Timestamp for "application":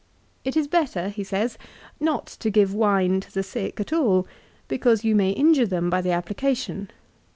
6.09-6.89